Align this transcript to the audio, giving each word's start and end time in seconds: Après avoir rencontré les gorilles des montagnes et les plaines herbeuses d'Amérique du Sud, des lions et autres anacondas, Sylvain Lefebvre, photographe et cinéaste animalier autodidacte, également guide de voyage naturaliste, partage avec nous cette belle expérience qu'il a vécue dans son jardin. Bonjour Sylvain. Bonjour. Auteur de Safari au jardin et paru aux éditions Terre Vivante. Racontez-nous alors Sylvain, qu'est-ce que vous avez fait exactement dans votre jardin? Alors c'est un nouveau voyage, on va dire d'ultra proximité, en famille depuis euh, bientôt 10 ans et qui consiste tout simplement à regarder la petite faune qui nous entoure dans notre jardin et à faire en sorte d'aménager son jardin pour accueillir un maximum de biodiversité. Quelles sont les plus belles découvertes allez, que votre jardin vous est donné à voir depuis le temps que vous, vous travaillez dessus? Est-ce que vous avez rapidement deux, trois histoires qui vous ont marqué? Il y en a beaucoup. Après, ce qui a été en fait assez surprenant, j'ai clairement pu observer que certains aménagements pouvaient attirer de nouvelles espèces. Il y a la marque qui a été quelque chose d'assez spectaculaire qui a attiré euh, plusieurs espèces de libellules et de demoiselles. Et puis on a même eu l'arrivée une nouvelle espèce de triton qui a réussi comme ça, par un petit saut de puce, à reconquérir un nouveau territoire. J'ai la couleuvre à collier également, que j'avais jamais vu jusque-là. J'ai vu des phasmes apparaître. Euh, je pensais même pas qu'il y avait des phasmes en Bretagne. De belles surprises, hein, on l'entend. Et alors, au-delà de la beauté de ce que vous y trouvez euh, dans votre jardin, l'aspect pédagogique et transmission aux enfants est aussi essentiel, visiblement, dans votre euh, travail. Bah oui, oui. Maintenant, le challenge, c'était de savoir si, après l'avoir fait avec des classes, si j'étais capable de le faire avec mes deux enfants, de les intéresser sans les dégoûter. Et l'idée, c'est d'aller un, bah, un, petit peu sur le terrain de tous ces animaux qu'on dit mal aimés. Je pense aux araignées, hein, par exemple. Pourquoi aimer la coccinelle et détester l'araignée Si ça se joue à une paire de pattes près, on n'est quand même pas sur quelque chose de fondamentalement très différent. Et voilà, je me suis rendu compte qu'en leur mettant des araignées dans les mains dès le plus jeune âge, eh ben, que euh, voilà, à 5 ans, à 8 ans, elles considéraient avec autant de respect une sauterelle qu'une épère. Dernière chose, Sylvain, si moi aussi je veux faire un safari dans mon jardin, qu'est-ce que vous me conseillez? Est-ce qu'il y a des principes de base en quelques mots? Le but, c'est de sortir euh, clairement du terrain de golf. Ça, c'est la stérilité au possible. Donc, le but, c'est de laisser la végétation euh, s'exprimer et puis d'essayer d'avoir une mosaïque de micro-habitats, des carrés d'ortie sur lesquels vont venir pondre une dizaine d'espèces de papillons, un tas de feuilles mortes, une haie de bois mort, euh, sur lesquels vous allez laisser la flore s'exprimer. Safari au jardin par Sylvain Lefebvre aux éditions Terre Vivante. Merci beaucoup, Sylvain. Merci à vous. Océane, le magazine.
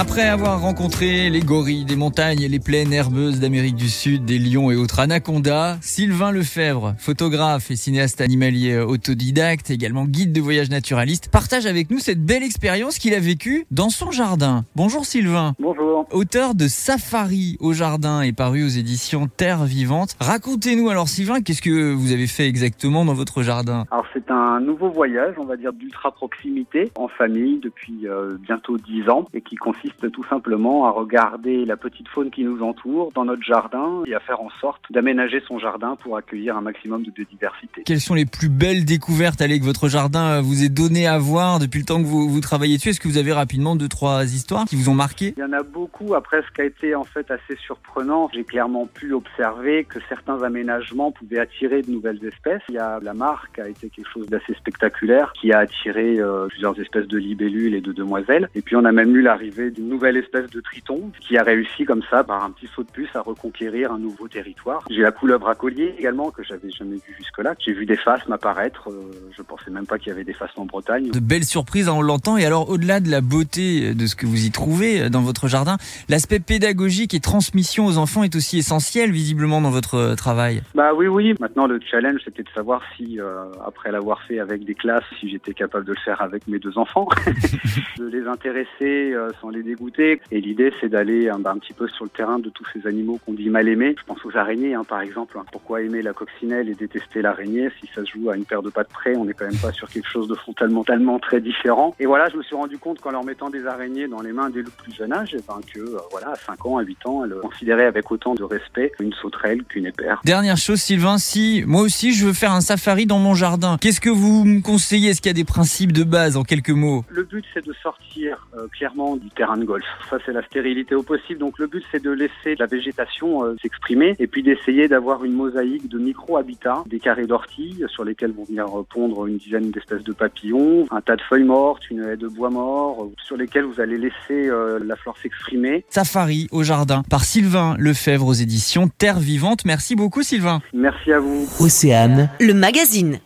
Après 0.00 0.28
avoir 0.28 0.60
rencontré 0.60 1.28
les 1.28 1.40
gorilles 1.40 1.84
des 1.84 1.96
montagnes 1.96 2.42
et 2.42 2.48
les 2.48 2.60
plaines 2.60 2.92
herbeuses 2.92 3.40
d'Amérique 3.40 3.74
du 3.74 3.88
Sud, 3.88 4.24
des 4.24 4.38
lions 4.38 4.70
et 4.70 4.76
autres 4.76 5.00
anacondas, 5.00 5.76
Sylvain 5.80 6.30
Lefebvre, 6.30 6.94
photographe 6.98 7.72
et 7.72 7.74
cinéaste 7.74 8.20
animalier 8.20 8.78
autodidacte, 8.78 9.72
également 9.72 10.04
guide 10.04 10.32
de 10.32 10.40
voyage 10.40 10.70
naturaliste, 10.70 11.32
partage 11.32 11.66
avec 11.66 11.90
nous 11.90 11.98
cette 11.98 12.24
belle 12.24 12.44
expérience 12.44 12.98
qu'il 12.98 13.12
a 13.12 13.18
vécue 13.18 13.66
dans 13.72 13.90
son 13.90 14.12
jardin. 14.12 14.62
Bonjour 14.76 15.04
Sylvain. 15.04 15.54
Bonjour. 15.58 16.06
Auteur 16.12 16.54
de 16.54 16.68
Safari 16.68 17.56
au 17.58 17.72
jardin 17.72 18.22
et 18.22 18.32
paru 18.32 18.62
aux 18.62 18.68
éditions 18.68 19.26
Terre 19.26 19.64
Vivante. 19.64 20.14
Racontez-nous 20.20 20.90
alors 20.90 21.08
Sylvain, 21.08 21.40
qu'est-ce 21.40 21.60
que 21.60 21.92
vous 21.92 22.12
avez 22.12 22.28
fait 22.28 22.46
exactement 22.46 23.04
dans 23.04 23.14
votre 23.14 23.42
jardin? 23.42 23.84
Alors 23.90 24.06
c'est 24.12 24.30
un 24.30 24.60
nouveau 24.60 24.90
voyage, 24.90 25.34
on 25.38 25.44
va 25.44 25.56
dire 25.56 25.72
d'ultra 25.72 26.12
proximité, 26.12 26.92
en 26.94 27.08
famille 27.08 27.58
depuis 27.58 28.06
euh, 28.06 28.36
bientôt 28.40 28.78
10 28.78 29.10
ans 29.10 29.26
et 29.34 29.40
qui 29.40 29.56
consiste 29.56 29.87
tout 30.12 30.24
simplement 30.28 30.86
à 30.86 30.90
regarder 30.90 31.64
la 31.64 31.76
petite 31.76 32.08
faune 32.08 32.30
qui 32.30 32.44
nous 32.44 32.62
entoure 32.62 33.12
dans 33.14 33.24
notre 33.24 33.42
jardin 33.42 34.02
et 34.06 34.14
à 34.14 34.20
faire 34.20 34.40
en 34.40 34.50
sorte 34.60 34.82
d'aménager 34.90 35.40
son 35.46 35.58
jardin 35.58 35.96
pour 36.02 36.16
accueillir 36.16 36.56
un 36.56 36.60
maximum 36.60 37.02
de 37.02 37.10
biodiversité. 37.10 37.82
Quelles 37.84 38.00
sont 38.00 38.14
les 38.14 38.26
plus 38.26 38.48
belles 38.48 38.84
découvertes 38.84 39.40
allez, 39.40 39.60
que 39.60 39.64
votre 39.64 39.88
jardin 39.88 40.40
vous 40.40 40.62
est 40.62 40.68
donné 40.68 41.06
à 41.06 41.18
voir 41.18 41.58
depuis 41.58 41.80
le 41.80 41.84
temps 41.84 42.00
que 42.00 42.06
vous, 42.06 42.28
vous 42.28 42.40
travaillez 42.40 42.76
dessus? 42.76 42.90
Est-ce 42.90 43.00
que 43.00 43.08
vous 43.08 43.18
avez 43.18 43.32
rapidement 43.32 43.76
deux, 43.76 43.88
trois 43.88 44.24
histoires 44.24 44.64
qui 44.64 44.76
vous 44.76 44.88
ont 44.88 44.94
marqué? 44.94 45.34
Il 45.36 45.40
y 45.40 45.44
en 45.44 45.52
a 45.52 45.62
beaucoup. 45.62 46.14
Après, 46.14 46.42
ce 46.42 46.54
qui 46.54 46.60
a 46.60 46.64
été 46.64 46.94
en 46.94 47.04
fait 47.04 47.30
assez 47.30 47.56
surprenant, 47.56 48.28
j'ai 48.32 48.44
clairement 48.44 48.86
pu 48.86 49.12
observer 49.12 49.84
que 49.84 49.98
certains 50.08 50.42
aménagements 50.42 51.12
pouvaient 51.12 51.40
attirer 51.40 51.82
de 51.82 51.90
nouvelles 51.90 52.24
espèces. 52.24 52.62
Il 52.68 52.74
y 52.74 52.78
a 52.78 52.98
la 53.02 53.14
marque 53.14 53.54
qui 53.54 53.60
a 53.60 53.68
été 53.68 53.88
quelque 53.88 54.08
chose 54.12 54.26
d'assez 54.26 54.54
spectaculaire 54.54 55.32
qui 55.40 55.52
a 55.52 55.58
attiré 55.58 56.18
euh, 56.18 56.46
plusieurs 56.48 56.78
espèces 56.80 57.06
de 57.06 57.18
libellules 57.18 57.74
et 57.74 57.80
de 57.80 57.92
demoiselles. 57.92 58.48
Et 58.54 58.62
puis 58.62 58.76
on 58.76 58.84
a 58.84 58.92
même 58.92 59.14
eu 59.14 59.22
l'arrivée 59.22 59.70
une 59.78 59.88
nouvelle 59.88 60.16
espèce 60.16 60.50
de 60.50 60.60
triton 60.60 61.10
qui 61.20 61.38
a 61.38 61.42
réussi 61.42 61.84
comme 61.84 62.02
ça, 62.10 62.24
par 62.24 62.44
un 62.44 62.50
petit 62.50 62.66
saut 62.74 62.82
de 62.82 62.90
puce, 62.90 63.14
à 63.14 63.20
reconquérir 63.20 63.92
un 63.92 63.98
nouveau 63.98 64.28
territoire. 64.28 64.84
J'ai 64.90 65.02
la 65.02 65.12
couleuvre 65.12 65.48
à 65.48 65.54
collier 65.54 65.94
également, 65.98 66.30
que 66.30 66.42
j'avais 66.42 66.70
jamais 66.70 66.96
vu 66.96 67.14
jusque-là. 67.16 67.54
J'ai 67.58 67.72
vu 67.72 67.86
des 67.86 67.96
phasmes 67.96 68.32
apparaître. 68.32 68.90
Euh, 68.90 69.10
je 69.36 69.42
pensais 69.42 69.70
même 69.70 69.86
pas 69.86 69.98
qu'il 69.98 70.08
y 70.08 70.10
avait 70.10 70.24
des 70.24 70.32
phasmes 70.32 70.60
en 70.60 70.66
Bretagne. 70.66 71.10
De 71.10 71.20
belles 71.20 71.44
surprises, 71.44 71.88
hein, 71.88 71.94
on 71.94 72.02
l'entend. 72.02 72.36
Et 72.36 72.44
alors, 72.44 72.68
au-delà 72.70 73.00
de 73.00 73.10
la 73.10 73.20
beauté 73.20 73.94
de 73.94 74.06
ce 74.06 74.16
que 74.16 74.26
vous 74.26 74.44
y 74.44 74.50
trouvez 74.50 75.02
euh, 75.02 75.08
dans 75.08 75.22
votre 75.22 75.48
jardin, 75.48 75.76
l'aspect 76.08 76.40
pédagogique 76.40 77.14
et 77.14 77.20
transmission 77.20 77.86
aux 77.86 77.98
enfants 77.98 78.24
est 78.24 78.34
aussi 78.34 78.58
essentiel, 78.58 79.12
visiblement, 79.12 79.60
dans 79.60 79.70
votre 79.70 79.94
euh, 79.94 80.14
travail. 80.16 80.62
Bah 80.74 80.92
oui, 80.94 81.06
oui. 81.06 81.34
Maintenant, 81.40 81.66
le 81.66 81.80
challenge, 81.88 82.20
c'était 82.24 82.42
de 82.42 82.50
savoir 82.50 82.82
si, 82.96 83.18
après 83.64 83.92
l'avoir 83.92 84.22
fait 84.22 84.40
avec 84.40 84.64
des 84.64 84.74
classes, 84.74 85.04
si 85.20 85.30
j'étais 85.30 85.54
capable 85.54 85.84
de 85.84 85.92
le 85.92 85.98
faire 85.98 86.20
avec 86.20 86.46
mes 86.48 86.58
deux 86.58 86.76
enfants, 86.78 87.08
de 87.98 88.06
les 88.06 88.26
intéresser 88.26 89.14
sans 89.40 89.50
les 89.50 89.67
dégoûter. 89.68 90.20
Et 90.30 90.40
l'idée, 90.40 90.72
c'est 90.80 90.88
d'aller 90.88 91.28
un, 91.28 91.38
bah, 91.38 91.52
un, 91.54 91.58
petit 91.58 91.72
peu 91.72 91.88
sur 91.88 92.04
le 92.04 92.10
terrain 92.10 92.38
de 92.38 92.48
tous 92.50 92.64
ces 92.72 92.86
animaux 92.86 93.18
qu'on 93.24 93.34
dit 93.34 93.50
mal 93.50 93.68
aimés. 93.68 93.94
Je 93.98 94.04
pense 94.04 94.24
aux 94.24 94.36
araignées, 94.36 94.74
hein, 94.74 94.84
par 94.84 95.00
exemple. 95.00 95.38
Pourquoi 95.52 95.82
aimer 95.82 96.02
la 96.02 96.12
coccinelle 96.12 96.68
et 96.68 96.74
détester 96.74 97.22
l'araignée 97.22 97.68
Si 97.80 97.88
ça 97.94 98.04
se 98.04 98.10
joue 98.12 98.30
à 98.30 98.36
une 98.36 98.44
paire 98.44 98.62
de 98.62 98.70
pattes 98.70 98.88
près, 98.88 99.16
on 99.16 99.24
n'est 99.24 99.34
quand 99.34 99.46
même 99.46 99.60
pas 99.60 99.72
sur 99.72 99.88
quelque 99.88 100.08
chose 100.08 100.28
de 100.28 100.34
fondamentalement 100.34 101.18
très 101.28 101.40
différent. 101.40 101.94
Et 102.00 102.06
voilà, 102.06 102.28
je 102.30 102.36
me 102.36 102.42
suis 102.42 102.56
rendu 102.56 102.78
compte 102.78 103.00
qu'en 103.00 103.10
leur 103.10 103.24
mettant 103.24 103.50
des 103.50 103.66
araignées 103.66 104.08
dans 104.08 104.22
les 104.22 104.32
mains 104.32 104.50
dès 104.50 104.62
le 104.62 104.70
plus 104.70 104.92
jeune 104.92 105.12
âge, 105.12 105.34
eh 105.34 105.42
ben, 105.46 105.60
que 105.72 105.80
euh, 105.80 105.98
voilà, 106.10 106.30
à 106.30 106.36
5 106.36 106.66
ans, 106.66 106.78
à 106.78 106.82
8 106.82 107.06
ans, 107.06 107.24
elles 107.24 107.34
considéraient 107.42 107.86
avec 107.86 108.10
autant 108.10 108.34
de 108.34 108.42
respect 108.42 108.92
une 109.00 109.12
sauterelle 109.12 109.64
qu'une 109.64 109.86
épère. 109.86 110.20
Dernière 110.24 110.56
chose, 110.56 110.80
Sylvain, 110.80 111.18
si 111.18 111.62
moi 111.66 111.82
aussi 111.82 112.12
je 112.12 112.26
veux 112.26 112.32
faire 112.32 112.52
un 112.52 112.60
safari 112.60 113.06
dans 113.06 113.18
mon 113.18 113.34
jardin, 113.34 113.76
qu'est-ce 113.80 114.00
que 114.00 114.10
vous 114.10 114.44
me 114.44 114.60
conseillez? 114.60 115.10
Est-ce 115.10 115.20
qu'il 115.20 115.28
y 115.28 115.30
a 115.30 115.34
des 115.34 115.44
principes 115.44 115.92
de 115.92 116.04
base 116.04 116.36
en 116.36 116.44
quelques 116.44 116.70
mots? 116.70 117.04
Le 117.10 117.24
but, 117.24 117.44
c'est 117.52 117.64
de 117.64 117.72
sortir 117.82 118.48
euh, 118.56 118.66
clairement 118.68 119.16
du 119.16 119.28
terrain 119.30 119.57
de 119.58 119.64
golf. 119.64 119.84
Ça, 120.10 120.18
c'est 120.24 120.32
la 120.32 120.42
stérilité 120.42 120.94
au 120.94 121.02
possible. 121.02 121.38
Donc, 121.38 121.58
le 121.58 121.66
but, 121.66 121.84
c'est 121.90 122.02
de 122.02 122.10
laisser 122.10 122.54
la 122.58 122.66
végétation 122.66 123.44
euh, 123.44 123.56
s'exprimer 123.62 124.14
et 124.18 124.26
puis 124.26 124.42
d'essayer 124.42 124.88
d'avoir 124.88 125.24
une 125.24 125.32
mosaïque 125.32 125.88
de 125.88 125.98
micro-habitats, 125.98 126.84
des 126.86 126.98
carrés 126.98 127.26
d'ortie 127.26 127.82
sur 127.88 128.04
lesquels 128.04 128.32
vont 128.32 128.44
venir 128.44 128.66
pondre 128.92 129.26
une 129.26 129.36
dizaine 129.36 129.70
d'espèces 129.70 130.04
de 130.04 130.12
papillons, 130.12 130.86
un 130.90 131.00
tas 131.00 131.16
de 131.16 131.22
feuilles 131.22 131.44
mortes, 131.44 131.90
une 131.90 132.04
haie 132.04 132.16
de 132.16 132.28
bois 132.28 132.50
mort, 132.50 133.04
euh, 133.04 133.12
sur 133.24 133.36
lesquels 133.36 133.64
vous 133.64 133.80
allez 133.80 133.98
laisser 133.98 134.50
la 134.84 134.96
flore 134.96 135.16
s'exprimer. 135.18 135.84
Safari 135.88 136.48
au 136.50 136.62
jardin 136.62 137.02
par 137.08 137.24
Sylvain 137.24 137.76
Lefebvre 137.78 138.26
aux 138.26 138.32
éditions 138.32 138.88
Terre 138.88 139.18
Vivante. 139.18 139.64
Merci 139.64 139.96
beaucoup, 139.96 140.22
Sylvain. 140.22 140.60
Merci 140.72 141.12
à 141.12 141.20
vous. 141.20 141.46
Océane, 141.60 142.30
le 142.40 142.54
magazine. 142.54 143.18